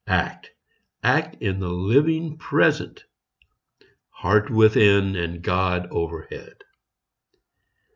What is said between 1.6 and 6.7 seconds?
living Present! Heart within, and God o'erhead